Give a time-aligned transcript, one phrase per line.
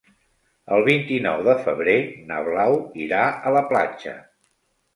[0.77, 1.95] El vint-i-nou de febrer
[2.31, 4.19] na Blau irà a la platja.